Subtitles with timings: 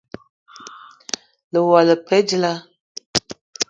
[1.51, 2.59] Lewela le pe dilaah?